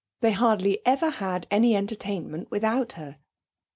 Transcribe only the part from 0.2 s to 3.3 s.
They hardly ever had any entertainment without her.